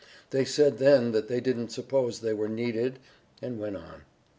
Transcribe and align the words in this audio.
They 0.31 0.45
said 0.45 0.79
then 0.79 1.11
they 1.11 1.39
didn't 1.39 1.69
suppose 1.69 2.21
they 2.21 2.33
were 2.33 2.49
needed 2.49 2.97
and 3.39 3.59
went 3.59 3.77
on. 3.77 4.01